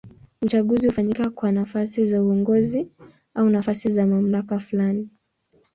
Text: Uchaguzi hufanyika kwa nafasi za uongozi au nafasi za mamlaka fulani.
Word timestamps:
Uchaguzi 0.41 0.87
hufanyika 0.87 1.29
kwa 1.29 1.51
nafasi 1.51 2.05
za 2.05 2.23
uongozi 2.23 2.87
au 3.35 3.49
nafasi 3.49 3.91
za 3.91 4.07
mamlaka 4.07 4.59
fulani. 4.59 5.09